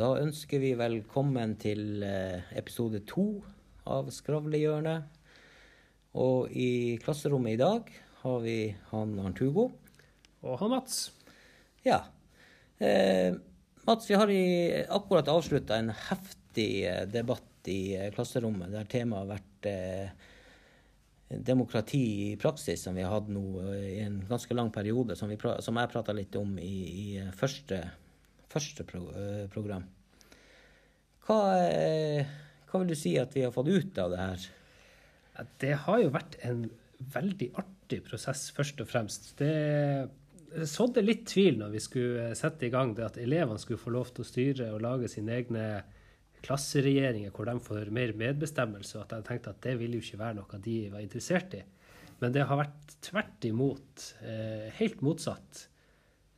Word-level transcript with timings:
Da 0.00 0.14
ønsker 0.16 0.62
vi 0.62 0.70
velkommen 0.80 1.58
til 1.60 2.00
eh, 2.06 2.46
episode 2.56 3.02
to 3.04 3.42
av 3.84 4.06
Skravlehjørnet. 4.08 5.18
Og 6.16 6.54
i 6.56 6.96
klasserommet 7.02 7.58
i 7.58 7.60
dag 7.60 7.90
har 8.22 8.38
vi 8.40 8.54
han 8.94 9.12
Arnt 9.20 9.42
Hugo. 9.44 9.66
Og 10.40 10.56
han 10.62 10.72
Mats. 10.72 11.02
Ja. 11.84 11.98
Eh, 12.80 13.36
Mats, 13.84 14.08
vi 14.08 14.16
har 14.16 14.32
i, 14.32 14.40
akkurat 14.88 15.28
avslutta 15.34 15.76
en 15.76 15.92
heftig 16.06 16.70
eh, 16.88 17.04
debatt 17.04 17.68
i 17.68 17.92
eh, 17.98 18.08
klasserommet 18.16 18.72
der 18.72 18.88
temaet 18.88 19.26
har 19.26 19.30
vært 19.34 19.70
eh, 19.74 20.26
demokrati 21.52 22.04
i 22.30 22.34
praksis, 22.40 22.86
som 22.86 22.96
vi 22.96 23.04
har 23.04 23.18
hatt 23.18 23.28
nå 23.28 23.46
i 23.84 23.98
en 24.06 24.22
ganske 24.32 24.56
lang 24.56 24.72
periode, 24.72 25.12
som, 25.12 25.28
vi 25.28 25.36
som 25.60 25.76
jeg 25.76 25.92
prata 25.92 26.16
litt 26.16 26.40
om 26.40 26.56
i, 26.56 26.76
i 26.88 27.08
første, 27.36 27.84
første 28.48 28.88
pro 28.88 29.10
program. 29.52 29.90
Hva, 31.30 31.42
eh, 31.62 32.26
hva 32.66 32.80
vil 32.82 32.90
du 32.90 32.98
si 32.98 33.12
at 33.20 33.36
vi 33.36 33.44
har 33.44 33.52
fått 33.54 33.68
ut 33.70 33.98
av 34.02 34.10
det 34.10 34.18
her? 34.18 34.46
Det 35.62 35.76
har 35.84 36.00
jo 36.02 36.10
vært 36.10 36.34
en 36.42 36.64
veldig 37.14 37.52
artig 37.60 38.00
prosess, 38.08 38.48
først 38.56 38.82
og 38.82 38.88
fremst. 38.90 39.30
Det 39.38 40.66
sådde 40.66 41.04
litt 41.04 41.22
tvil 41.30 41.60
når 41.60 41.70
vi 41.76 41.84
skulle 41.84 42.26
sette 42.34 42.66
i 42.66 42.72
gang 42.74 42.96
det 42.96 43.06
at 43.06 43.20
elevene 43.22 43.62
skulle 43.62 43.78
få 43.78 43.94
lov 43.94 44.10
til 44.10 44.24
å 44.24 44.26
styre 44.26 44.72
og 44.74 44.82
lage 44.82 45.10
sine 45.12 45.36
egne 45.38 45.66
klasseregjeringer 46.42 47.30
hvor 47.30 47.46
de 47.46 47.56
får 47.62 47.92
mer 47.94 48.16
medbestemmelse, 48.18 48.96
og 48.98 49.04
at 49.04 49.20
jeg 49.20 49.28
tenkte 49.28 49.54
at 49.54 49.62
det 49.68 49.76
ville 49.78 50.00
jo 50.00 50.06
ikke 50.08 50.22
være 50.24 50.40
noe 50.40 50.62
de 50.66 50.78
var 50.90 51.04
interessert 51.04 51.54
i. 51.60 51.62
Men 52.20 52.34
det 52.34 52.42
har 52.48 52.58
vært 52.58 52.96
tvert 53.06 53.46
imot. 53.48 54.08
Eh, 54.26 54.66
helt 54.80 54.98
motsatt. 55.06 55.68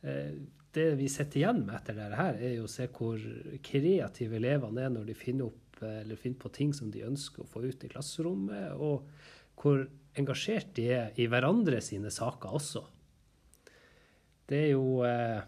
Eh, 0.05 0.37
det 0.73 0.87
vi 0.99 1.09
sitter 1.11 1.41
igjen 1.41 1.63
med 1.67 1.75
etter 1.77 1.97
dette, 1.97 2.17
her, 2.17 2.39
er 2.39 2.55
jo 2.57 2.67
å 2.67 2.71
se 2.71 2.87
hvor 2.93 3.21
kreative 3.65 4.39
elevene 4.39 4.85
er 4.85 4.93
når 4.93 5.11
de 5.11 5.17
finner 5.17 5.51
opp 5.51 5.83
eh, 5.85 6.15
finner 6.17 6.41
på 6.41 6.51
ting 6.55 6.73
som 6.75 6.91
de 6.93 7.05
ønsker 7.05 7.43
å 7.43 7.49
få 7.49 7.63
ut 7.65 7.85
i 7.85 7.91
klasserommet, 7.91 8.73
og 8.77 9.05
hvor 9.59 9.85
engasjert 10.19 10.73
de 10.77 10.89
er 10.95 11.21
i 11.21 11.27
hverandre 11.29 11.81
sine 11.81 12.11
saker 12.13 12.57
også. 12.59 12.83
Det 14.49 14.59
er 14.59 14.71
jo 14.73 15.01
eh, 15.07 15.41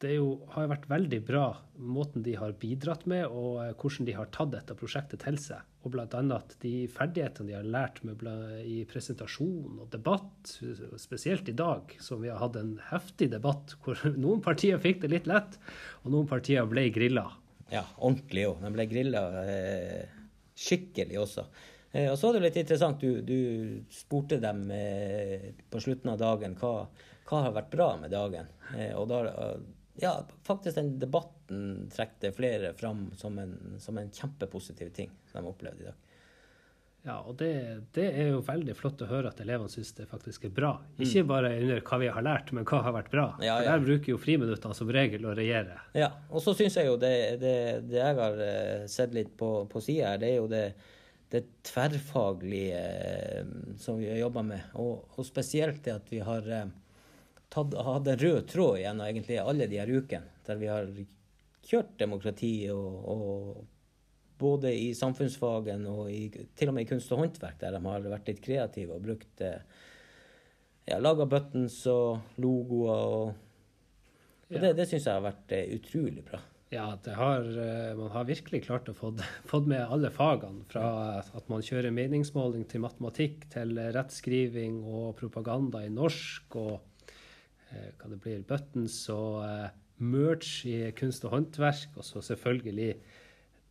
det 0.00 0.14
er 0.14 0.16
jo, 0.16 0.30
har 0.54 0.70
vært 0.70 0.88
veldig 0.88 1.18
bra 1.28 1.46
måten 1.76 2.24
de 2.24 2.32
har 2.40 2.56
bidratt 2.56 3.04
med, 3.10 3.26
og 3.28 3.60
eh, 3.64 3.74
hvordan 3.76 4.08
de 4.08 4.16
har 4.16 4.30
tatt 4.32 4.54
dette 4.54 4.76
prosjektet 4.78 5.26
til 5.26 5.36
seg. 5.40 5.66
Og 5.80 5.94
bl.a. 5.94 6.04
at 6.36 6.54
de 6.60 6.74
ferdighetene 6.92 7.48
de 7.48 7.56
har 7.56 7.64
lært 7.64 8.02
med 8.04 8.20
i 8.68 8.82
presentasjon 8.88 9.78
og 9.80 9.86
debatt, 9.94 10.52
spesielt 11.00 11.48
i 11.48 11.56
dag, 11.56 11.94
som 12.04 12.20
vi 12.20 12.28
har 12.28 12.42
hatt 12.42 12.58
en 12.60 12.74
heftig 12.90 13.30
debatt 13.32 13.78
hvor 13.80 13.96
noen 14.24 14.44
partier 14.44 14.80
fikk 14.82 15.00
det 15.06 15.12
litt 15.14 15.30
lett, 15.30 15.56
og 16.04 16.12
noen 16.12 16.28
partier 16.28 16.68
ble 16.68 16.90
grilla. 16.92 17.30
Ja, 17.70 17.86
ordentlig 17.96 18.44
òg. 18.50 18.60
De 18.60 18.72
ble 18.74 18.86
grilla 18.90 19.24
eh, 19.46 20.16
skikkelig 20.58 21.20
også. 21.22 21.46
Eh, 21.92 22.06
og 22.10 22.16
så 22.18 22.30
er 22.30 22.38
det 22.38 22.46
litt 22.48 22.60
interessant, 22.62 23.02
du, 23.02 23.22
du 23.24 23.82
spurte 23.94 24.40
dem 24.42 24.66
eh, 24.74 25.50
på 25.70 25.82
slutten 25.82 26.12
av 26.12 26.20
dagen 26.20 26.56
hva, 26.60 26.74
hva 27.30 27.44
har 27.46 27.56
vært 27.56 27.72
bra 27.72 27.90
med 28.02 28.12
dagen. 28.14 28.50
Eh, 28.76 28.92
og 28.98 29.08
da 29.10 29.22
ja, 29.94 30.12
faktisk 30.46 30.76
den 30.76 30.98
debatten 31.00 31.88
trekte 31.92 32.32
flere 32.32 32.74
fram 32.78 33.08
som 33.18 33.38
en, 33.38 33.56
som 33.82 33.98
en 33.98 34.12
kjempepositiv 34.14 34.92
ting 34.96 35.10
som 35.32 35.42
de 35.42 35.50
opplevde 35.50 35.82
i 35.82 35.90
dag. 35.90 36.06
Ja, 37.00 37.14
og 37.24 37.38
det, 37.40 37.52
det 37.96 38.10
er 38.10 38.26
jo 38.34 38.42
veldig 38.44 38.74
flott 38.76 39.00
å 39.00 39.08
høre 39.08 39.30
at 39.30 39.38
elevene 39.40 39.72
syns 39.72 39.94
det 39.96 40.04
faktisk 40.10 40.44
er 40.50 40.52
bra. 40.52 40.74
Ikke 41.00 41.22
bare 41.28 41.54
under 41.56 41.80
hva 41.86 41.98
vi 42.02 42.10
har 42.12 42.24
lært, 42.26 42.52
men 42.52 42.66
hva 42.68 42.82
har 42.84 42.92
vært 42.92 43.08
bra. 43.12 43.26
Ja, 43.40 43.56
For 43.56 43.70
der 43.70 43.86
bruker 43.86 44.12
jo 44.12 44.20
friminuttene 44.20 44.76
som 44.76 44.92
regel 44.92 45.24
å 45.24 45.32
regjere. 45.36 45.78
Ja, 45.96 46.10
og 46.28 46.44
så 46.44 46.52
syns 46.58 46.76
jeg 46.76 46.90
jo 46.90 46.98
det, 47.00 47.14
det, 47.40 47.54
det 47.88 48.02
jeg 48.02 48.18
har 48.20 48.42
eh, 48.44 48.84
sett 48.92 49.16
litt 49.16 49.32
på, 49.40 49.50
på 49.72 49.80
sida 49.84 50.12
her, 50.12 50.20
det 50.20 50.28
er 50.28 50.36
jo 50.42 50.50
det, 50.52 50.64
det 51.32 51.42
tverrfaglige 51.70 52.84
eh, 52.84 53.56
som 53.80 53.96
vi 54.02 54.10
har 54.12 54.20
jobba 54.20 54.44
med. 54.52 54.76
Og, 54.84 55.16
og 55.16 55.28
spesielt 55.28 55.80
det 55.86 55.96
at 56.02 56.12
vi 56.12 56.20
har 56.26 56.52
eh, 56.52 56.68
tatt, 57.52 57.74
hatt 57.74 58.08
en 58.08 58.22
rød 58.22 58.46
tråd 58.50 58.78
gjennom 58.82 59.06
egentlig 59.08 59.40
alle 59.42 59.68
de 59.70 59.80
her 59.80 59.90
ukene, 59.90 60.40
der 60.46 60.60
vi 60.60 60.70
har 60.70 60.88
kjørt 61.66 61.92
demokrati 62.00 62.54
og, 62.72 62.96
og 63.10 63.60
både 64.40 64.72
i 64.72 64.90
samfunnsfagen 64.96 65.84
og 65.90 66.08
i, 66.12 66.24
til 66.56 66.70
og 66.70 66.76
med 66.76 66.86
i 66.86 66.90
kunst 66.90 67.12
og 67.12 67.24
håndverk, 67.24 67.58
der 67.60 67.76
de 67.76 67.82
har 67.84 68.10
vært 68.14 68.30
litt 68.30 68.42
kreative 68.44 68.96
og 68.96 69.04
brukt 69.04 69.44
eh, 69.44 69.60
ja, 70.88 70.96
laga 71.02 71.26
buttons 71.28 71.82
og 71.92 72.40
logoer 72.40 73.06
og, 73.20 73.28
og 73.30 73.46
Ja. 74.50 74.64
Det, 74.64 74.70
det 74.80 74.88
syns 74.90 75.04
jeg 75.06 75.14
har 75.14 75.22
vært 75.22 75.52
eh, 75.54 75.68
utrolig 75.76 76.24
bra. 76.26 76.40
Ja, 76.74 76.88
det 77.04 77.12
har, 77.14 77.44
eh, 77.46 77.92
man 77.98 78.10
har 78.10 78.26
virkelig 78.26 78.64
klart 78.64 78.88
å 78.90 78.94
få 78.94 79.12
med 79.70 79.84
alle 79.84 80.10
fagene. 80.10 80.64
Fra 80.70 81.22
at 81.22 81.52
man 81.52 81.62
kjører 81.62 81.94
meningsmåling 81.94 82.64
til 82.70 82.82
matematikk, 82.82 83.46
til 83.52 83.78
rettskriving 83.94 84.80
og 84.82 85.12
propaganda 85.20 85.84
i 85.86 85.92
norsk, 85.94 86.58
og 86.58 86.89
hva 87.70 88.10
det 88.10 88.18
blir, 88.22 88.42
buttons 88.48 89.02
og 89.14 89.40
merge 89.40 89.76
merch 90.00 90.64
i 90.68 90.78
kunst 90.96 91.26
og 91.28 91.34
håndverk, 91.34 91.98
og 91.98 92.06
så 92.06 92.22
selvfølgelig 92.24 92.94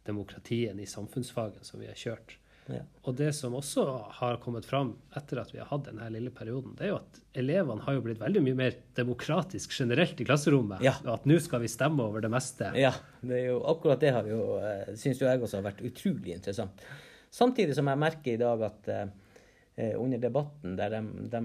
demokratien 0.08 0.78
i 0.80 0.88
samfunnsfagen 0.90 1.66
som 1.66 1.82
vi 1.82 1.90
har 1.90 1.98
kjørt. 1.98 2.38
Ja. 2.70 2.84
Og 3.10 3.16
det 3.18 3.32
som 3.34 3.56
også 3.58 3.84
har 4.20 4.38
kommet 4.44 4.68
fram 4.70 4.92
etter 5.18 5.40
at 5.42 5.50
vi 5.50 5.58
har 5.58 5.72
hatt 5.72 5.88
denne 5.88 6.06
lille 6.14 6.30
perioden, 6.34 6.76
det 6.78 6.86
er 6.86 6.92
jo 6.92 7.00
at 7.00 7.18
elevene 7.42 7.82
har 7.82 7.98
jo 7.98 8.04
blitt 8.06 8.22
veldig 8.22 8.44
mye 8.46 8.60
mer 8.60 8.78
demokratisk 8.98 9.74
generelt 9.74 10.22
i 10.22 10.28
klasserommet. 10.28 10.84
Ja. 10.86 10.94
Og 11.08 11.16
at 11.16 11.26
nå 11.30 11.40
skal 11.42 11.64
vi 11.64 11.72
stemme 11.72 12.06
over 12.06 12.22
det 12.22 12.30
meste. 12.34 12.70
Ja, 12.78 12.94
det 13.26 13.40
er 13.40 13.48
jo, 13.56 13.64
akkurat 13.74 14.06
det 14.06 14.14
har 14.14 14.30
jo, 14.30 14.44
eh, 14.62 14.94
syns 15.02 15.22
jo 15.22 15.26
jeg 15.26 15.42
også 15.42 15.64
har 15.64 15.72
vært 15.72 15.82
utrolig 15.90 16.38
interessant. 16.38 16.86
Samtidig 17.34 17.74
som 17.78 17.90
jeg 17.90 18.04
merker 18.06 18.36
i 18.36 18.42
dag 18.42 18.62
at 18.70 18.94
eh, 18.94 19.06
eh, 19.74 19.96
under 19.98 20.22
debatten 20.22 20.78
der 20.78 20.94
de, 20.94 21.02
de 21.34 21.44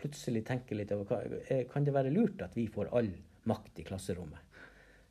plutselig 0.00 0.44
tenker 0.48 0.78
litt 0.78 0.92
over 0.96 1.08
hva, 1.08 1.40
eh, 1.48 1.66
Kan 1.70 1.86
det 1.86 1.94
være 1.94 2.12
lurt 2.14 2.42
at 2.42 2.56
vi 2.56 2.66
får 2.72 2.92
all 2.96 3.10
makt 3.50 3.80
i 3.82 3.86
klasserommet? 3.86 4.42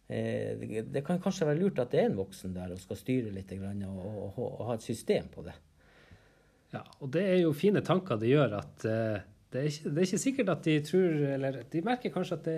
Eh, 0.10 0.84
det, 0.90 1.04
kan 1.06 1.22
kanskje 1.22 1.46
være 1.46 1.62
lurt 1.62 1.80
at 1.82 1.92
det 1.94 2.02
er 2.02 2.08
en 2.10 2.18
voksen 2.18 2.56
der 2.56 2.74
og 2.74 2.82
skal 2.82 2.98
styre 2.98 3.34
litt 3.34 3.52
og, 3.54 3.66
og, 3.86 4.22
og, 4.30 4.48
og 4.48 4.64
ha 4.72 4.78
et 4.80 4.86
system 4.86 5.28
på 5.34 5.46
det. 5.46 5.54
Ja, 6.74 6.84
og 7.02 7.12
det 7.14 7.26
er 7.26 7.42
jo 7.44 7.54
fine 7.58 7.82
tanker 7.86 8.18
det 8.22 8.32
gjør 8.32 8.56
at 8.60 8.86
eh, 8.86 9.28
det, 9.50 9.60
er 9.60 9.68
ikke, 9.70 9.90
det 9.90 10.02
er 10.02 10.08
ikke 10.08 10.24
sikkert 10.26 10.50
at 10.54 10.64
de 10.66 10.80
tror 10.86 11.22
Eller 11.34 11.62
de 11.74 11.82
merker 11.86 12.14
kanskje 12.14 12.38
at 12.38 12.46
det, 12.46 12.58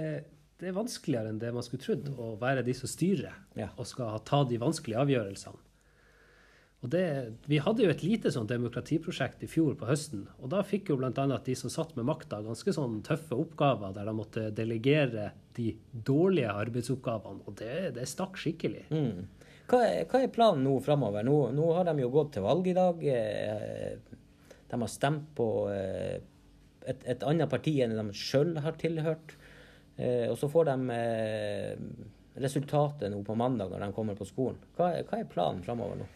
det 0.59 0.69
er 0.69 0.75
vanskeligere 0.75 1.31
enn 1.31 1.39
det 1.39 1.51
man 1.55 1.63
skulle 1.65 1.83
trodd 1.83 2.09
å 2.19 2.33
være 2.39 2.63
de 2.67 2.75
som 2.75 2.91
styrer 2.91 3.35
Ja. 3.59 3.69
og 3.75 3.87
skal 3.87 4.19
ta 4.27 4.43
de 4.47 4.59
vanskelige 4.61 4.99
avgjørelsene. 5.03 5.67
Og 6.81 6.89
det, 6.89 7.01
vi 7.45 7.59
hadde 7.61 7.83
jo 7.85 7.91
et 7.93 8.01
lite 8.01 8.31
sånn 8.33 8.47
demokratiprosjekt 8.49 9.43
i 9.45 9.49
fjor 9.51 9.75
på 9.77 9.85
høsten. 9.85 10.23
og 10.41 10.49
Da 10.49 10.63
fikk 10.65 10.87
jo 10.89 10.95
bl.a. 10.97 11.11
de 11.45 11.53
som 11.55 11.69
satt 11.69 11.91
med 11.95 12.07
makta, 12.09 12.39
ganske 12.41 12.73
sånn 12.73 13.03
tøffe 13.05 13.37
oppgaver 13.37 13.93
der 13.93 14.07
de 14.09 14.13
måtte 14.17 14.47
delegere 14.57 15.27
de 15.53 15.75
dårlige 15.93 16.49
arbeidsoppgavene. 16.63 17.43
Og 17.45 17.53
det, 17.59 17.91
det 17.99 18.07
stakk 18.09 18.39
skikkelig. 18.41 18.87
Mm. 18.89 19.27
Hva, 19.69 19.83
er, 19.85 20.07
hva 20.09 20.23
er 20.25 20.33
planen 20.33 20.65
nå 20.65 20.73
framover? 20.81 21.21
Nå, 21.27 21.35
nå 21.53 21.67
har 21.77 21.85
de 21.91 22.01
jo 22.01 22.09
gått 22.15 22.33
til 22.39 22.47
valg 22.47 22.65
i 22.67 22.73
dag. 22.73 23.03
eh, 23.13 24.17
De 24.71 24.79
har 24.81 24.89
stemt 24.89 25.27
på 25.37 25.47
eh, 25.69 26.17
et, 26.89 27.05
et 27.13 27.27
annet 27.29 27.51
parti 27.51 27.75
enn 27.85 27.93
de 27.93 28.07
sjøl 28.17 28.55
har 28.65 28.73
tilhørt. 28.81 29.35
Eh, 30.01 30.25
Og 30.31 30.39
så 30.41 30.49
får 30.49 30.71
de 30.73 30.97
resultatet 32.41 33.11
nå 33.13 33.21
på 33.27 33.35
mandag 33.37 33.69
når 33.69 33.85
de 33.85 33.91
kommer 33.95 34.17
på 34.17 34.25
skolen. 34.25 34.57
Hva, 34.79 34.89
hva 35.05 35.21
er 35.21 35.29
planen 35.29 35.61
framover 35.61 36.01
nå? 36.01 36.09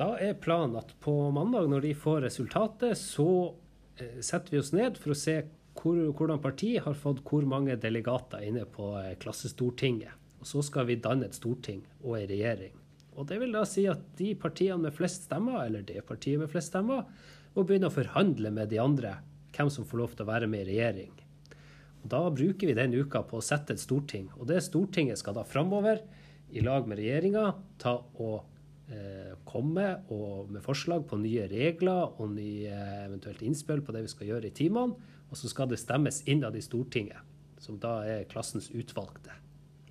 Da 0.00 0.14
er 0.16 0.38
planen 0.40 0.78
at 0.80 0.94
på 1.04 1.12
mandag, 1.34 1.66
når 1.68 1.82
de 1.84 1.90
får 1.92 2.22
resultatet, 2.24 2.96
så 2.96 3.52
eh, 4.00 4.20
setter 4.24 4.54
vi 4.54 4.60
oss 4.62 4.72
ned 4.72 4.96
for 4.96 5.12
å 5.12 5.18
se 5.18 5.34
hvor, 5.76 5.98
hvordan 6.16 6.40
partiet 6.40 6.86
har 6.86 6.96
fått 6.96 7.20
hvor 7.28 7.44
mange 7.48 7.76
delegater 7.76 8.40
inne 8.46 8.64
på 8.64 8.94
eh, 8.96 9.12
klassestortinget. 9.20 10.16
Og 10.40 10.48
så 10.48 10.62
skal 10.64 10.86
vi 10.88 10.96
danne 11.04 11.28
et 11.28 11.36
storting 11.36 11.82
og 12.00 12.14
en 12.16 12.30
regjering. 12.30 12.72
Og 13.20 13.26
det 13.28 13.36
vil 13.42 13.52
da 13.52 13.66
si 13.68 13.84
at 13.90 14.00
de 14.16 14.30
partiene 14.40 14.80
med 14.86 14.96
flest 14.96 15.26
stemmer, 15.28 15.66
eller 15.66 15.84
det 15.84 16.00
partiet 16.08 16.40
med 16.40 16.48
flest 16.48 16.72
stemmer, 16.72 17.04
må 17.52 17.64
begynne 17.66 17.90
å 17.90 17.92
forhandle 17.92 18.52
med 18.56 18.70
de 18.72 18.80
andre 18.80 19.18
hvem 19.52 19.68
som 19.68 19.84
får 19.84 20.00
lov 20.00 20.14
til 20.14 20.24
å 20.24 20.30
være 20.30 20.48
med 20.48 20.64
i 20.64 20.70
regjering. 20.70 21.12
Og 22.00 22.08
Da 22.14 22.22
bruker 22.32 22.70
vi 22.70 22.78
den 22.78 22.96
uka 22.96 23.20
på 23.28 23.36
å 23.36 23.44
sette 23.44 23.76
et 23.76 23.82
storting. 23.82 24.30
Og 24.38 24.48
det 24.48 24.62
Stortinget 24.64 25.20
skal 25.20 25.36
da 25.36 25.44
framover, 25.44 26.00
i 26.50 26.64
lag 26.64 26.88
med 26.88 26.98
regjeringa, 26.98 27.44
ta 27.78 27.98
og 28.16 28.48
komme 29.46 29.86
og 30.10 30.50
med 30.50 30.62
forslag 30.64 31.04
på 31.10 31.18
nye 31.20 31.46
regler 31.50 32.16
og 32.20 32.32
nye 32.34 32.74
eventuelt 33.06 33.42
innspill 33.46 33.82
på 33.86 33.92
det 33.94 34.02
vi 34.06 34.12
skal 34.12 34.30
gjøre 34.32 34.50
i 34.50 34.54
timene. 34.56 34.96
Og 35.30 35.38
så 35.38 35.48
skal 35.50 35.68
det 35.70 35.78
stemmes 35.78 36.22
innad 36.26 36.56
i 36.58 36.62
Stortinget, 36.64 37.22
som 37.62 37.78
da 37.78 38.00
er 38.02 38.24
klassens 38.30 38.70
utvalgte. 38.74 39.36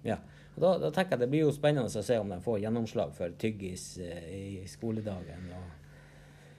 Ja. 0.03 0.17
Og 0.55 0.63
da, 0.63 0.71
da 0.81 0.89
tenker 0.91 1.15
jeg 1.15 1.19
Det 1.23 1.27
blir 1.31 1.45
jo 1.45 1.51
spennende 1.55 1.87
å 1.91 2.03
se 2.03 2.17
om 2.19 2.31
de 2.31 2.39
får 2.43 2.59
gjennomslag 2.63 3.11
for 3.15 3.35
tyggis 3.39 3.97
eh, 4.03 4.25
i 4.63 4.67
skoledagen. 4.67 5.51
Og, 5.55 5.75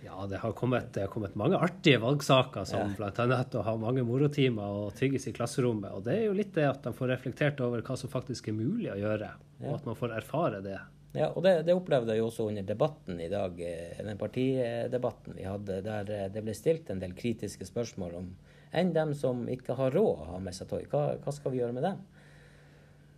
Ja, 0.00 0.22
det 0.24 0.38
har 0.40 0.54
kommet, 0.56 0.86
det 0.94 1.02
har 1.04 1.10
kommet 1.12 1.34
mange 1.36 1.58
artige 1.60 1.98
valgsaker, 2.00 2.64
som 2.64 2.94
Ja. 2.96 3.10
bl.a. 3.12 3.44
å 3.60 3.62
ha 3.66 3.74
mange 3.76 4.00
morotimer 4.00 4.62
og 4.86 4.94
tygges 4.96 5.26
i 5.28 5.32
klasserommet. 5.36 5.92
Og 5.92 6.04
det 6.06 6.14
er 6.14 6.24
jo 6.24 6.32
litt 6.38 6.54
det 6.56 6.64
at 6.70 6.80
de 6.86 6.92
får 6.96 7.10
reflektert 7.12 7.60
over 7.60 7.82
hva 7.84 7.98
som 8.00 8.08
faktisk 8.08 8.48
er 8.48 8.56
mulig 8.56 8.88
å 8.88 8.96
gjøre, 8.96 9.28
og 9.60 9.74
at 9.74 9.84
man 9.84 9.98
får 10.00 10.16
erfare 10.22 10.62
det. 10.64 10.78
Ja, 11.12 11.32
og 11.34 11.42
det, 11.42 11.56
det 11.66 11.74
opplevde 11.74 12.14
jeg 12.14 12.22
også 12.22 12.46
under 12.50 12.66
debatten 12.66 13.18
i 13.18 13.30
dag, 13.32 13.56
eh, 13.66 13.98
den 14.06 14.18
partidebatten 14.20 15.34
vi 15.34 15.48
hadde, 15.48 15.80
der 15.82 16.12
eh, 16.14 16.28
det 16.30 16.44
ble 16.46 16.54
stilt 16.54 16.92
en 16.92 17.02
del 17.02 17.16
kritiske 17.18 17.66
spørsmål 17.66 18.16
om 18.20 18.30
enn 18.70 18.92
dem 18.94 19.16
som 19.18 19.42
ikke 19.50 19.74
har 19.74 19.90
råd 19.96 20.22
å 20.22 20.28
ha 20.36 20.40
med 20.42 20.54
seg 20.54 20.70
tøy. 20.70 20.84
Hva, 20.92 21.16
hva 21.18 21.34
skal 21.34 21.50
vi 21.50 21.58
gjøre 21.58 21.74
med 21.74 21.88
dem? 21.88 22.04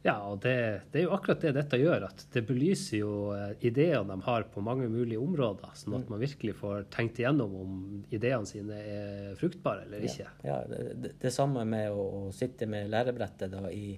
Ja, 0.03 0.17
og 0.27 0.41
det, 0.43 0.55
det 0.91 0.99
er 0.99 1.05
jo 1.05 1.13
akkurat 1.15 1.45
det 1.45 1.53
dette 1.55 1.79
gjør, 1.79 2.09
at 2.09 2.25
det 2.35 2.43
belyser 2.49 2.97
jo 2.99 3.13
eh, 3.37 3.53
ideene 3.69 4.17
de 4.17 4.27
har 4.27 4.49
på 4.51 4.65
mange 4.65 4.89
mulige 4.91 5.21
områder, 5.23 5.77
sånn 5.79 6.01
at 6.01 6.09
man 6.11 6.23
virkelig 6.23 6.57
får 6.59 6.89
tenkt 6.95 7.21
igjennom 7.23 7.55
om 7.61 7.77
ideene 8.11 8.49
sine 8.49 8.81
er 8.81 9.37
fruktbare 9.39 9.87
eller 9.87 10.09
ikke. 10.09 10.27
Ja, 10.49 10.59
det, 10.67 10.83
det, 11.05 11.13
det 11.23 11.35
samme 11.35 11.63
med 11.69 11.93
å, 11.95 12.09
å 12.19 12.23
sitte 12.35 12.67
med 12.67 12.91
lærebrettet 12.91 13.53
da 13.53 13.69
i, 13.71 13.95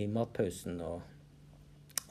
i 0.00 0.08
matpausen. 0.10 0.80
Og, 0.82 1.13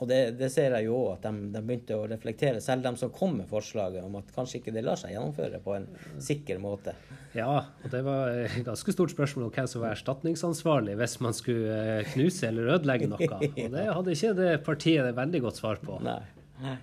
og 0.01 0.07
det, 0.09 0.19
det 0.39 0.49
ser 0.51 0.73
jeg 0.73 0.87
jo 0.87 0.95
òg, 0.97 1.09
at 1.17 1.25
de, 1.27 1.49
de 1.53 1.61
begynte 1.61 1.95
å 1.95 2.07
reflektere, 2.09 2.61
selv 2.63 2.85
de 2.85 2.91
som 2.99 3.11
kom 3.13 3.35
med 3.37 3.47
forslaget 3.49 4.01
om 4.03 4.17
at 4.19 4.31
kanskje 4.35 4.59
ikke 4.59 4.73
det 4.73 4.81
lar 4.85 4.97
seg 4.99 5.13
gjennomføre 5.13 5.59
på 5.63 5.75
en 5.77 5.85
sikker 6.23 6.61
måte. 6.63 6.95
Ja, 7.37 7.59
og 7.83 7.93
det 7.93 8.01
var 8.05 8.33
et 8.43 8.57
ganske 8.65 8.95
stort 8.95 9.13
spørsmål 9.13 9.47
om 9.47 9.53
hvem 9.53 9.69
som 9.69 9.83
var 9.85 9.93
erstatningsansvarlig 9.93 10.97
hvis 10.99 11.19
man 11.23 11.37
skulle 11.37 11.77
eh, 11.99 12.09
knuse 12.15 12.49
eller 12.49 12.73
ødelegge 12.77 13.11
noe. 13.11 13.29
Og 13.63 13.77
det 13.77 13.85
hadde 13.85 14.17
ikke 14.17 14.33
det 14.41 14.49
partiet 14.65 15.05
et 15.05 15.17
veldig 15.17 15.43
godt 15.45 15.61
svar 15.61 15.79
på. 15.83 15.99
Nei. 16.05 16.19
Nei. 16.63 16.75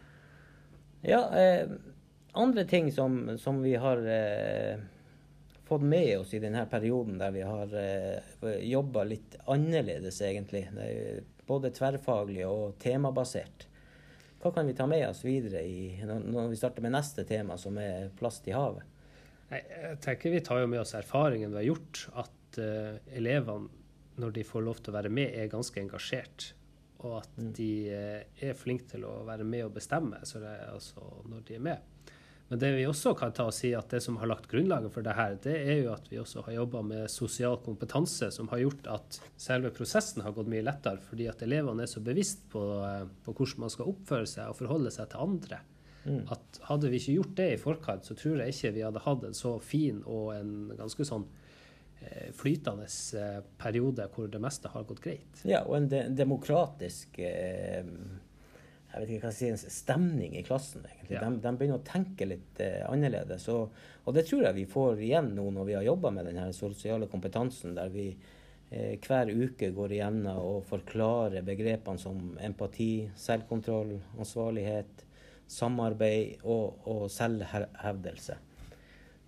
Ja, 1.10 1.20
eh, 1.38 1.66
andre 2.32 2.64
ting 2.64 2.92
som, 2.92 3.38
som 3.42 3.62
vi 3.62 3.74
har 3.80 4.02
eh, 4.06 4.78
fått 5.66 5.82
med 5.82 6.18
oss 6.18 6.34
i 6.34 6.40
denne 6.42 6.64
perioden 6.70 7.18
der 7.18 7.34
vi 7.34 7.42
har 7.46 7.74
eh, 7.78 8.56
jobba 8.66 9.04
litt 9.06 9.36
annerledes, 9.50 10.20
egentlig. 10.26 10.64
Det 10.74 10.88
er 10.88 11.20
både 11.50 11.72
tverrfaglig 11.74 12.46
og 12.46 12.78
temabasert. 12.82 13.66
Hva 14.40 14.52
kan 14.54 14.68
vi 14.68 14.76
ta 14.76 14.86
med 14.88 15.04
oss 15.04 15.20
videre 15.26 15.60
i, 15.68 15.98
når, 16.06 16.46
vi 16.48 16.56
starter 16.56 16.84
med 16.84 16.94
neste 16.94 17.26
tema, 17.28 17.58
som 17.60 17.76
er 17.80 18.08
plast 18.16 18.46
i 18.48 18.54
havet? 18.56 18.86
Nei, 19.50 19.60
jeg 19.66 19.98
tenker 20.04 20.32
Vi 20.32 20.40
tar 20.46 20.62
jo 20.62 20.70
med 20.70 20.80
oss 20.80 20.94
erfaringen 20.96 21.52
vi 21.52 21.60
har 21.60 21.68
gjort, 21.68 22.06
at 22.22 22.60
uh, 22.62 22.96
elevene, 23.18 23.68
når 24.20 24.32
de 24.36 24.46
får 24.46 24.64
lov 24.64 24.80
til 24.80 24.92
å 24.92 24.96
være 24.96 25.12
med, 25.12 25.34
er 25.36 25.52
ganske 25.52 25.80
engasjert. 25.82 26.52
Og 27.04 27.18
at 27.18 27.36
de 27.58 27.70
uh, 27.92 28.40
er 28.46 28.56
flinke 28.56 28.88
til 28.94 29.04
å 29.08 29.18
være 29.28 29.44
med 29.44 29.66
og 29.66 29.74
bestemme 29.76 30.22
så 30.28 30.40
det, 30.40 30.54
er 30.62 30.72
altså, 30.72 31.04
når 31.28 31.44
de 31.48 31.58
er 31.58 31.66
med. 31.68 31.89
Men 32.50 32.58
det 32.58 32.72
vi 32.74 32.86
også 32.90 33.12
kan 33.14 33.30
ta 33.30 33.44
og 33.46 33.54
si 33.54 33.68
at 33.78 33.92
det 33.94 34.00
som 34.02 34.16
har 34.18 34.26
lagt 34.26 34.48
grunnlaget 34.50 34.90
for 34.90 35.06
det 35.06 35.14
her, 35.14 35.36
det 35.44 35.54
er 35.54 35.84
jo 35.84 35.92
at 35.94 36.08
vi 36.10 36.18
også 36.18 36.42
har 36.48 36.56
jobba 36.56 36.80
med 36.82 37.10
sosial 37.12 37.60
kompetanse, 37.62 38.32
som 38.34 38.50
har 38.50 38.64
gjort 38.64 38.88
at 38.90 39.20
selve 39.38 39.70
prosessen 39.74 40.24
har 40.26 40.34
gått 40.34 40.50
mye 40.50 40.64
lettere, 40.66 40.98
fordi 40.98 41.28
at 41.30 41.44
elevene 41.46 41.86
er 41.86 41.92
så 41.92 42.02
bevisst 42.02 42.48
på, 42.50 42.64
eh, 42.88 43.04
på 43.22 43.36
hvordan 43.38 43.66
man 43.66 43.74
skal 43.76 43.92
oppføre 43.92 44.26
seg 44.26 44.50
og 44.50 44.58
forholde 44.58 44.90
seg 44.94 45.12
til 45.12 45.28
andre. 45.28 45.60
At 46.32 46.60
hadde 46.66 46.90
vi 46.90 46.98
ikke 47.00 47.14
gjort 47.18 47.36
det 47.38 47.48
i 47.52 47.60
forkant, 47.60 48.08
så 48.08 48.16
tror 48.18 48.40
jeg 48.40 48.54
ikke 48.54 48.72
vi 48.78 48.84
hadde 48.86 49.04
hatt 49.04 49.24
en 49.28 49.36
så 49.36 49.54
fin 49.62 50.00
og 50.08 50.32
en 50.34 50.54
ganske 50.78 51.04
sånn 51.06 51.26
eh, 52.00 52.30
flytende 52.36 52.88
eh, 53.20 53.42
periode 53.60 54.08
hvor 54.14 54.30
det 54.32 54.40
meste 54.42 54.72
har 54.72 54.88
gått 54.88 55.02
greit. 55.04 55.44
Ja, 55.44 55.62
og 55.66 55.76
en 55.76 55.90
de 55.92 56.02
demokratisk 56.16 57.20
eh, 57.22 57.84
jeg 58.90 59.02
vet 59.02 59.10
ikke 59.14 59.28
hva 59.28 59.30
jeg 59.30 59.58
sier, 59.58 59.70
stemning 59.70 60.34
i 60.38 60.42
klassen. 60.46 60.82
egentlig. 60.88 61.14
Ja. 61.14 61.22
De, 61.22 61.38
de 61.44 61.52
begynner 61.58 61.78
å 61.78 61.86
tenke 61.86 62.26
litt 62.26 62.60
eh, 62.62 62.82
annerledes. 62.90 63.46
Og, 63.52 63.76
og 64.04 64.16
det 64.16 64.24
tror 64.26 64.48
jeg 64.48 64.58
vi 64.58 64.66
får 64.70 65.02
igjen 65.06 65.30
nå 65.36 65.46
når 65.54 65.68
vi 65.68 65.76
har 65.78 65.86
jobba 65.86 66.10
med 66.16 66.30
den 66.30 66.54
sosiale 66.56 67.06
kompetansen, 67.10 67.76
der 67.78 67.92
vi 67.94 68.08
eh, 68.10 68.96
hver 68.98 69.30
uke 69.30 69.70
går 69.76 69.94
igjennom 69.94 70.40
og 70.42 70.66
forklarer 70.70 71.46
begrepene 71.46 72.02
som 72.02 72.34
empati, 72.42 73.06
selvkontroll, 73.14 73.94
ansvarlighet, 74.18 75.06
samarbeid 75.50 76.42
og, 76.46 76.82
og 76.90 77.06
selvhevdelse. 77.14 78.38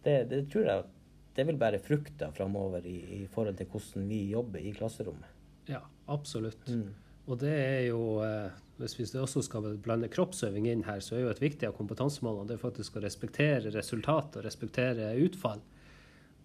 Det, 0.03 0.17
det 0.31 0.43
tror 0.51 0.67
jeg 0.67 0.91
det 1.33 1.47
vil 1.49 1.57
bære 1.57 1.81
frukter 1.81 2.33
framover 2.37 2.85
i, 2.85 2.99
i 3.23 3.27
forhold 3.31 3.57
til 3.57 3.71
hvordan 3.73 4.09
vi 4.11 4.25
jobber 4.35 4.61
i 4.61 4.75
klasserommet. 4.77 5.39
Ja, 5.71 5.81
absolutt. 6.11 6.67
Mm. 6.69 6.91
Og 7.31 7.39
det 7.39 7.53
er 7.55 7.83
jo, 7.87 8.23
eh, 8.25 8.51
hvis 8.83 8.97
vi 8.99 9.07
også 9.21 9.45
skal 9.47 9.77
blande 9.83 10.11
kroppsøving 10.11 10.67
inn 10.71 10.87
her, 10.89 11.03
så 11.05 11.17
er 11.17 11.27
jo 11.27 11.35
et 11.35 11.43
viktig 11.43 11.69
av 11.69 11.77
kompetansemålene 11.79 12.51
det 12.51 12.57
er 12.59 12.65
faktisk 12.65 12.99
å 12.99 13.05
respektere 13.05 13.73
resultat 13.75 14.39
og 14.39 14.47
respektere 14.47 15.13
utfall. 15.23 15.63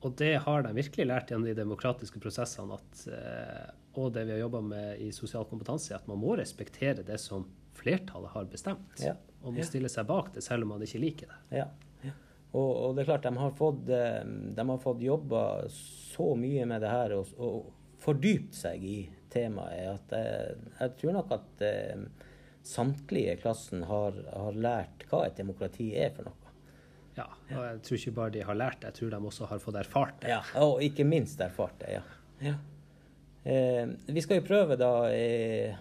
Og 0.06 0.14
det 0.20 0.36
har 0.46 0.62
de 0.62 0.76
virkelig 0.78 1.08
lært 1.10 1.32
gjennom 1.32 1.48
de 1.48 1.56
demokratiske 1.58 2.22
prosessene, 2.22 2.78
at, 2.78 3.08
eh, 3.10 3.72
og 3.98 4.14
det 4.14 4.28
vi 4.28 4.36
har 4.36 4.44
jobba 4.44 4.62
med 4.62 5.02
i 5.02 5.10
sosial 5.16 5.48
kompetanse, 5.50 5.96
at 5.96 6.06
man 6.08 6.22
må 6.22 6.38
respektere 6.38 7.06
det 7.06 7.18
som 7.20 7.48
flertallet 7.78 8.36
har 8.36 8.46
bestemt. 8.46 9.02
Ja. 9.02 9.16
Og 9.42 9.56
må 9.56 9.66
stille 9.66 9.90
seg 9.90 10.06
bak 10.10 10.34
det, 10.36 10.44
selv 10.46 10.66
om 10.66 10.76
man 10.76 10.86
ikke 10.86 11.02
liker 11.02 11.34
det. 11.34 11.64
Ja. 11.64 11.66
ja. 12.06 12.14
Og, 12.52 12.70
og 12.70 12.96
det 12.96 13.04
er 13.04 13.10
klart, 13.10 13.26
de 13.26 13.42
har 13.42 13.58
fått, 13.58 13.90
eh, 13.90 14.22
de 14.54 14.68
har 14.70 14.84
fått 14.86 15.02
jobba 15.02 15.44
så 15.74 16.36
mye 16.38 16.70
med 16.70 16.86
det 16.86 16.94
her 16.94 17.18
og, 17.18 17.34
og 17.42 17.74
fordypt 18.02 18.54
seg 18.54 18.86
i 18.86 18.98
temaet 19.34 19.94
at 19.94 20.18
jeg, 20.18 20.58
jeg 20.80 20.96
tror 21.02 21.16
nok 21.20 21.32
at 21.38 21.64
eh, 21.68 22.04
samtlige 22.68 23.36
i 23.36 23.40
klassen 23.42 23.86
har, 23.88 24.18
har 24.34 24.60
lært 24.68 25.08
hva 25.10 25.24
et 25.28 25.40
demokrati 25.40 25.92
er 25.96 26.14
for 26.16 26.30
noe. 26.30 26.54
Ja, 27.18 27.26
og 27.56 27.62
jeg 27.64 27.78
tror 27.86 27.98
ikke 27.98 28.16
bare 28.20 28.34
de 28.36 28.46
har 28.46 28.58
lært 28.58 28.82
det, 28.82 28.92
jeg 28.92 29.00
tror 29.00 29.14
de 29.16 29.30
også 29.32 29.48
har 29.50 29.62
fått 29.62 29.80
erfart 29.80 30.20
det. 30.22 30.34
Ja, 30.36 30.42
og 30.62 30.84
ikke 30.86 31.08
minst 31.08 31.42
erfart 31.42 31.80
det, 31.82 31.98
ja. 31.98 32.04
ja. 32.46 32.56
Eh, 33.48 33.86
vi 34.14 34.22
skal 34.22 34.42
jo 34.42 34.46
prøve 34.46 34.78
da 34.78 34.92
eh, 35.10 35.80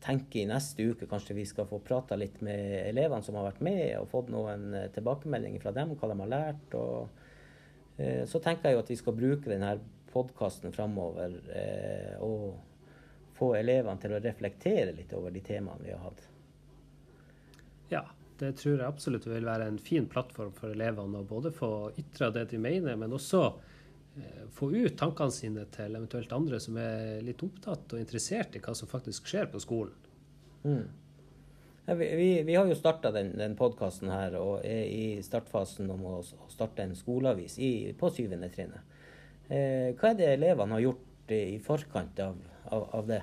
tenke 0.00 0.40
i 0.40 0.46
neste 0.48 0.86
uke 0.92 1.08
kanskje 1.10 1.36
vi 1.36 1.44
skal 1.48 1.68
få 1.68 1.82
prata 1.84 2.16
litt 2.16 2.40
med 2.44 2.86
elevene 2.86 3.24
som 3.26 3.36
har 3.36 3.50
vært 3.50 3.64
med, 3.66 3.82
og 4.00 4.08
fått 4.12 4.32
noen 4.32 4.70
eh, 4.76 4.88
tilbakemeldinger 4.94 5.60
fra 5.64 5.74
dem, 5.76 5.92
hva 5.92 6.10
de 6.12 6.18
har 6.22 6.32
lært. 6.32 6.76
og 6.78 8.00
eh, 8.00 8.24
Så 8.30 8.40
tenker 8.40 8.70
jeg 8.70 8.78
jo 8.78 8.84
at 8.86 8.92
vi 8.94 9.00
skal 9.02 9.18
bruke 9.18 9.52
denne 9.52 9.76
podkasten 10.10 10.72
framover 10.74 11.36
eh, 11.54 12.16
og 12.24 12.56
få 13.40 13.54
elevene 13.58 14.00
til 14.02 14.14
å 14.14 14.22
reflektere 14.22 14.92
litt 14.96 15.12
over 15.16 15.32
de 15.34 15.42
temaene 15.44 15.86
vi 15.86 15.94
har 15.94 16.04
hatt. 16.04 16.26
Ja, 17.90 18.04
det 18.40 18.52
tror 18.60 18.78
jeg 18.78 18.86
absolutt 18.86 19.26
vil 19.28 19.48
være 19.48 19.66
en 19.68 19.80
fin 19.82 20.06
plattform 20.08 20.52
for 20.56 20.72
elevene 20.72 21.20
å 21.20 21.28
både 21.28 21.52
få 21.52 21.90
ytra 22.00 22.30
det 22.34 22.46
de 22.52 22.60
mener, 22.62 22.96
men 23.00 23.16
også 23.16 23.42
eh, 23.48 24.46
få 24.56 24.70
ut 24.72 24.96
tankene 25.00 25.34
sine 25.34 25.66
til 25.74 25.96
eventuelt 25.98 26.32
andre 26.36 26.60
som 26.62 26.78
er 26.80 27.20
litt 27.26 27.42
opptatt 27.44 27.96
og 27.96 28.00
interessert 28.00 28.56
i 28.56 28.62
hva 28.64 28.76
som 28.76 28.88
faktisk 28.90 29.28
skjer 29.28 29.50
på 29.52 29.60
skolen. 29.60 29.96
Mm. 30.64 30.86
Ja, 31.86 31.96
vi, 31.98 32.06
vi, 32.16 32.30
vi 32.46 32.54
har 32.54 32.68
jo 32.68 32.78
starta 32.78 33.10
den, 33.10 33.32
den 33.40 33.56
podkasten 33.58 34.12
her 34.12 34.36
og 34.38 34.60
er 34.62 34.84
i 34.86 35.18
startfasen 35.24 35.90
om 35.90 36.04
å, 36.06 36.16
å 36.20 36.48
starte 36.52 36.84
en 36.84 36.96
skoleavis 36.96 37.58
i, 37.58 37.72
på 37.98 38.12
syvende 38.14 38.48
trinnet. 38.54 38.96
Eh, 39.50 39.90
hva 39.98 40.12
er 40.12 40.18
det 40.20 40.28
elevene 40.36 40.76
har 40.76 40.84
gjort 40.84 41.34
i, 41.34 41.58
forkant 41.64 42.20
av, 42.22 42.38
av, 42.70 42.88
av 42.96 43.10
det? 43.10 43.20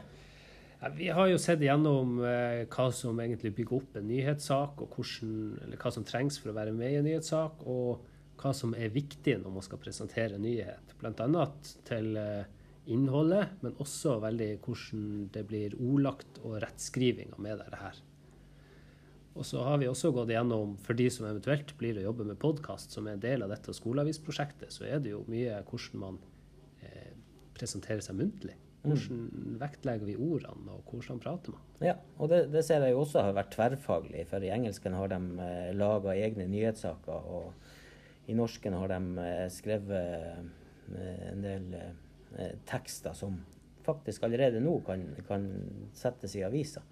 Ja, 0.79 0.91
vi 0.93 1.07
har 1.09 1.29
jo 1.31 1.39
sett 1.41 1.63
gjennom 1.65 2.19
eh, 2.21 2.67
hva 2.69 2.91
som 2.93 3.17
egentlig 3.23 3.55
bygger 3.57 3.79
opp 3.79 3.95
en 3.97 4.05
nyhetssak, 4.11 4.83
og 4.83 4.93
hvordan, 4.93 5.73
hva 5.81 5.93
som 5.93 6.05
trengs 6.05 6.37
for 6.37 6.51
å 6.51 6.57
være 6.57 6.75
med 6.75 6.93
i 6.93 6.99
en 6.99 7.07
nyhetssak, 7.09 7.63
og 7.65 8.03
hva 8.37 8.51
som 8.53 8.75
er 8.77 8.93
viktig 8.93 9.39
når 9.41 9.55
man 9.55 9.65
skal 9.65 9.81
presentere 9.81 10.37
en 10.37 10.45
nyhet. 10.45 10.93
Bl.a. 11.01 11.47
til 11.87 12.11
eh, 12.21 12.45
innholdet, 12.93 13.57
men 13.63 13.79
også 13.81 14.19
veldig 14.23 14.51
hvordan 14.67 15.07
det 15.33 15.43
blir 15.49 15.73
ordlagt 15.79 16.37
og 16.43 16.59
rettskrivinga 16.61 17.41
med 17.41 17.63
det 17.63 17.81
her. 17.81 17.97
Og 19.37 19.45
så 19.45 19.61
har 19.65 19.81
vi 19.81 19.89
også 19.89 20.13
gått 20.13 20.31
gjennom, 20.33 20.77
for 20.81 20.97
de 20.97 21.09
som 21.13 21.27
eventuelt 21.29 21.73
blir 21.77 21.97
å 21.99 22.07
jobbe 22.07 22.25
med 22.25 22.39
podkast, 22.41 22.93
som 22.93 23.05
er 23.05 23.17
en 23.17 23.25
del 23.25 23.45
av 23.45 23.51
dette 23.53 23.73
skoleavisprosjektet, 23.73 24.73
så 24.73 24.87
er 24.89 25.01
det 25.01 25.13
jo 25.13 25.25
mye 25.29 25.59
hvordan 25.67 26.01
man 26.05 26.21
eh, 26.85 27.11
presenterer 27.57 28.01
seg 28.05 28.17
muntlig. 28.17 28.57
Hvordan 28.88 29.58
vektlegger 29.62 30.08
vi 30.10 30.15
ordene, 30.15 30.77
og 30.77 30.91
hvordan 30.91 31.20
prater 31.24 31.53
man? 31.56 31.63
Ja, 31.84 31.96
og 32.17 32.29
det, 32.32 32.39
det 32.53 32.63
ser 32.65 32.84
jeg 32.86 32.96
jo 32.96 33.01
også 33.03 33.24
har 33.25 33.36
vært 33.38 33.51
tverrfaglig, 33.56 34.24
for 34.29 34.44
i 34.44 34.51
engelsken 34.53 34.96
har 34.98 35.12
de 35.12 35.20
eh, 35.46 35.74
laga 35.77 36.15
egne 36.15 36.48
nyhetssaker, 36.51 37.27
og 37.38 37.53
i 38.27 38.36
norsken 38.38 38.74
har 38.75 38.91
de 38.91 39.01
eh, 39.24 39.44
skrevet 39.53 39.94
eh, 40.96 41.27
en 41.32 41.44
del 41.46 41.67
eh, 41.77 42.56
tekster 42.67 43.15
som 43.17 43.38
faktisk 43.88 44.25
allerede 44.27 44.60
nå 44.60 44.74
kan, 44.88 45.06
kan 45.29 45.46
settes 45.96 46.36
i 46.36 46.44
aviser, 46.44 46.84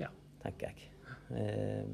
Ja. 0.00 0.08
tenker 0.42 0.72
jeg. 0.72 0.88
Eh, 1.30 1.86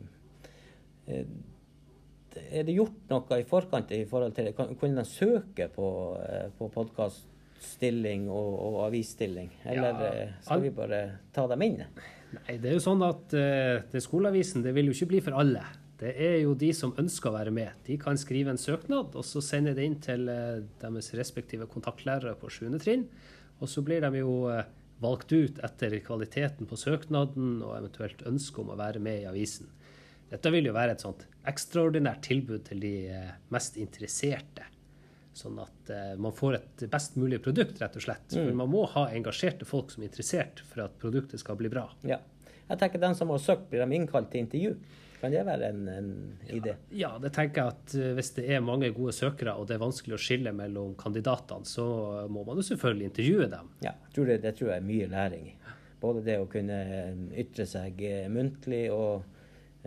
er 2.35 2.65
det 2.67 2.75
gjort 2.75 3.11
noe 3.13 3.37
i 3.39 3.45
forkant 3.47 3.93
i 3.95 4.05
forhold 4.09 4.33
til? 4.35 4.49
Kunne 4.57 5.03
de 5.03 5.05
søke 5.07 5.69
på, 5.71 5.89
på 6.59 6.69
på 6.73 6.85
podkaststilling 7.55 8.29
og, 8.31 8.59
og 8.59 8.83
avisstilling, 8.89 9.51
eller 9.65 9.95
Ja, 10.01 10.11
eh, 10.13 10.35
skal 10.43 10.63
vi 10.63 10.71
bare 10.71 11.19
ta 11.33 11.47
dem 11.49 11.63
inn? 11.63 11.81
Nei, 12.35 12.59
det 12.59 12.71
er 12.71 12.75
jo 12.75 12.83
sånn 12.83 13.03
at 13.03 13.33
uh, 13.35 13.83
det 13.91 14.03
skoleavisen 14.03 14.63
det 14.63 14.75
vil 14.75 14.91
jo 14.91 14.95
ikke 14.95 15.13
bli 15.13 15.21
for 15.23 15.39
alle. 15.39 15.63
Det 15.97 16.15
er 16.19 16.41
jo 16.43 16.55
de 16.55 16.73
som 16.75 16.95
ønsker 16.99 17.31
å 17.31 17.37
være 17.37 17.53
med. 17.55 17.71
De 17.87 17.97
kan 17.97 18.19
skrive 18.19 18.51
en 18.51 18.59
søknad, 18.59 19.15
og 19.15 19.25
så 19.25 19.41
sende 19.41 19.75
det 19.75 19.85
inn 19.87 20.01
til 20.03 20.27
uh, 20.29 20.63
deres 20.81 21.13
respektive 21.15 21.69
kontaktlærere 21.71 22.35
på 22.35 22.51
7. 22.51 22.73
trinn. 22.83 23.07
Og 23.63 23.71
så 23.71 23.85
blir 23.87 24.03
de 24.03 24.19
jo 24.19 24.49
uh, 24.51 24.65
valgt 25.03 25.33
ut 25.33 25.63
etter 25.63 25.95
kvaliteten 26.03 26.67
på 26.67 26.79
søknaden 26.79 27.63
og 27.63 27.79
eventuelt 27.79 28.27
ønske 28.27 28.63
om 28.63 28.75
å 28.75 28.81
være 28.81 29.03
med 29.03 29.23
i 29.23 29.31
avisen. 29.31 29.71
Dette 30.31 30.51
vil 30.51 30.67
jo 30.67 30.75
være 30.75 30.97
et 30.97 31.05
sånt 31.05 31.29
ekstraordinært 31.47 32.25
tilbud 32.27 32.65
til 32.67 32.81
de 32.83 32.95
mest 33.55 33.77
interesserte. 33.79 34.65
Sånn 35.35 35.57
at 35.59 35.91
man 36.23 36.31
får 36.31 36.61
et 36.61 36.83
best 36.93 37.17
mulig 37.19 37.41
produkt, 37.43 37.81
rett 37.83 37.97
og 37.99 38.05
slett. 38.05 38.29
For 38.31 38.55
man 38.55 38.71
må 38.71 38.85
ha 38.93 39.09
engasjerte 39.11 39.67
folk 39.67 39.91
som 39.91 40.05
er 40.05 40.13
interessert 40.13 40.63
for 40.71 40.85
at 40.85 40.95
produktet 41.03 41.43
skal 41.43 41.59
bli 41.59 41.73
bra. 41.73 41.89
Ja. 42.07 42.21
Jeg 42.69 42.81
tenker 42.81 43.03
Den 43.03 43.17
som 43.19 43.33
har 43.35 43.43
søkt, 43.43 43.67
blir 43.71 43.83
de 43.85 43.99
innkalt 43.99 44.31
til 44.33 44.45
intervju? 44.45 44.77
Kan 45.21 45.33
det 45.33 45.45
være 45.47 45.69
en, 45.73 45.85
en 45.89 46.09
idé? 46.53 46.75
Ja, 46.93 47.15
det 47.21 47.31
tenker 47.33 47.63
jeg 47.63 47.75
at 47.75 47.93
eh, 47.97 48.11
hvis 48.17 48.35
det 48.37 48.45
er 48.53 48.65
mange 48.65 48.91
gode 48.93 49.15
søkere 49.17 49.55
og 49.57 49.69
det 49.69 49.79
er 49.79 49.85
vanskelig 49.85 50.19
å 50.19 50.21
skille 50.21 50.53
mellom 50.53 50.93
kandidatene, 51.01 51.65
så 51.65 51.87
må 52.29 52.43
man 52.45 52.61
jo 52.61 52.67
selvfølgelig 52.67 53.09
intervjue 53.09 53.47
dem. 53.55 53.71
Ja, 53.87 53.95
tror 54.13 54.29
det, 54.29 54.43
det, 54.45 54.53
tror 54.59 54.75
jeg 54.75 54.83
er 54.83 54.89
mye 54.91 55.09
læring 55.13 55.47
i. 55.49 55.55
Både 56.03 56.25
det 56.27 56.37
å 56.43 56.51
kunne 56.51 56.81
ytre 57.41 57.65
seg 57.69 58.05
eh, 58.05 58.27
muntlig, 58.33 58.83
og 58.93 59.25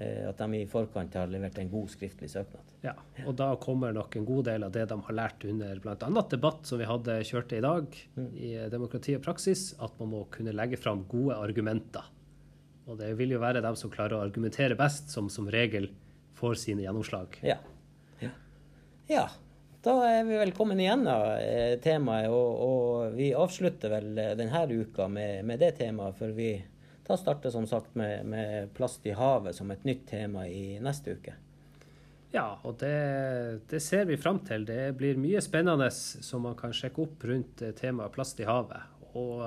eh, 0.02 0.24
at 0.26 0.42
de 0.42 0.64
i 0.64 0.70
forkant 0.72 1.20
har 1.20 1.30
levert 1.30 1.62
en 1.62 1.70
god 1.70 1.94
skriftlig 1.94 2.32
søknad. 2.34 2.67
Ja, 2.88 2.94
og 3.26 3.34
da 3.40 3.50
kommer 3.60 3.92
nok 3.96 4.16
en 4.16 4.28
god 4.28 4.46
del 4.48 4.64
av 4.64 4.74
det 4.76 4.86
de 4.88 4.98
har 5.04 5.16
lært 5.18 5.44
under 5.48 5.80
bl.a. 5.84 6.24
debatt 6.32 6.68
som 6.70 6.80
vi 6.80 6.88
hadde 6.88 7.18
kjørte 7.28 7.58
i 7.58 7.64
dag 7.66 7.98
i 8.38 8.52
Demokrati 8.72 9.18
og 9.18 9.26
praksis, 9.26 9.74
at 9.84 9.98
man 10.00 10.14
må 10.14 10.22
kunne 10.32 10.56
legge 10.56 10.80
fram 10.80 11.04
gode 11.12 11.36
argumenter. 11.36 12.06
Og 12.88 13.00
det 13.02 13.12
vil 13.20 13.34
jo 13.36 13.42
være 13.44 13.64
dem 13.66 13.76
som 13.76 13.92
klarer 13.92 14.16
å 14.16 14.24
argumentere 14.24 14.78
best, 14.80 15.12
som 15.12 15.28
som 15.34 15.50
regel 15.52 15.90
får 16.38 16.56
sine 16.62 16.86
gjennomslag. 16.86 17.36
Ja. 17.44 17.58
ja. 18.22 18.32
ja. 19.12 19.26
Da 19.84 19.98
er 20.08 20.24
vi 20.28 20.40
velkommen 20.40 20.80
igjen 20.80 21.04
igjennom 21.04 21.44
eh, 21.44 21.76
temaet, 21.84 22.32
og, 22.32 22.64
og, 22.64 23.18
vi 23.18 23.34
avslutter 23.36 23.92
vel 23.94 24.10
eh, 24.20 24.34
denne 24.40 24.64
uka 24.72 25.10
med, 25.12 25.44
med 25.48 25.60
det 25.64 25.74
temaet. 25.82 26.18
For 26.20 26.34
vi 26.38 26.54
da 27.08 27.18
starter 27.20 27.54
som 27.54 27.68
sagt 27.68 27.96
med, 27.96 28.26
med, 28.26 28.72
plast 28.76 29.06
i 29.08 29.16
havet 29.16 29.56
som 29.56 29.72
et 29.72 29.84
nytt 29.88 30.08
tema 30.10 30.48
i 30.48 30.80
neste 30.84 31.16
uke. 31.16 31.36
Ja, 32.38 32.52
og 32.68 32.78
det, 32.82 32.94
det 33.72 33.82
ser 33.82 34.06
vi 34.10 34.20
fram 34.22 34.44
til. 34.46 34.68
Det 34.68 34.94
blir 35.00 35.18
mye 35.18 35.42
spennende 35.42 35.90
som 35.92 36.46
man 36.46 36.58
kan 36.60 36.76
sjekke 36.76 37.08
opp 37.08 37.26
rundt 37.26 37.66
eh, 37.66 37.74
temaet 37.78 38.14
plast 38.14 38.40
i 38.44 38.48
havet. 38.48 38.94
Og 39.18 39.42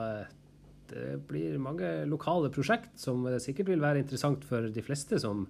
det 0.90 1.20
blir 1.28 1.60
mange 1.62 1.88
lokale 2.10 2.50
prosjekt 2.50 2.96
som 2.98 3.28
sikkert 3.42 3.70
vil 3.70 3.82
være 3.82 4.02
interessant 4.02 4.42
for 4.46 4.66
de 4.74 4.82
fleste 4.82 5.20
som 5.22 5.44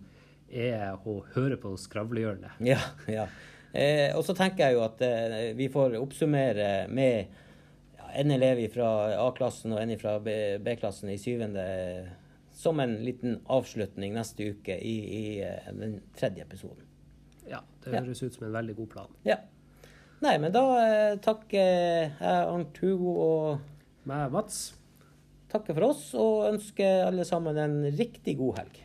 er 0.51 0.99
og 1.09 1.31
hører 1.37 1.57
på 1.63 1.73
Skravlehjørnet. 1.79 2.61
Ja, 2.67 2.81
ja. 3.09 3.27
Eh, 3.73 4.11
og 4.19 4.25
så 4.27 4.35
tenker 4.35 4.67
jeg 4.67 4.77
jo 4.77 4.85
at 4.85 5.03
eh, 5.07 5.53
vi 5.59 5.71
får 5.71 5.95
oppsummere 6.01 6.89
med 6.91 7.31
ja, 7.97 8.09
en 8.19 8.35
elev 8.35 8.65
fra 8.75 8.91
A-klassen 9.29 9.77
og 9.77 9.83
en 9.83 9.95
fra 10.01 10.17
B-klassen 10.19 11.13
i 11.13 11.21
syvende 11.23 11.65
som 12.53 12.83
en 12.83 12.99
liten 13.07 13.39
avslutning 13.49 14.17
neste 14.19 14.51
uke 14.57 14.75
i, 14.75 14.97
i 15.23 15.25
den 15.71 16.01
tredje 16.19 16.45
episoden. 16.45 16.90
Ja, 17.51 17.63
det 17.85 17.97
høres 17.97 18.23
ut 18.23 18.37
som 18.37 18.47
en 18.49 18.55
veldig 18.55 18.77
god 18.79 18.93
plan. 18.95 19.17
Ja. 19.27 19.41
Nei, 20.21 20.37
men 20.39 20.53
da 20.53 20.65
eh, 20.83 21.15
takker 21.25 21.57
jeg 21.57 22.11
Arnt 22.21 22.77
Hugo 22.83 23.15
og 23.25 24.07
Meg, 24.09 24.29
Mats 24.35 24.71
takker 25.51 25.77
for 25.77 25.91
oss 25.91 26.05
og 26.19 26.47
ønsker 26.53 27.07
alle 27.09 27.27
sammen 27.27 27.59
en 27.59 27.81
riktig 27.99 28.37
god 28.39 28.61
helg. 28.61 28.81